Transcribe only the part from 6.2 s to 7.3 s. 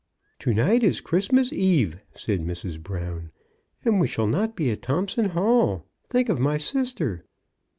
of my sister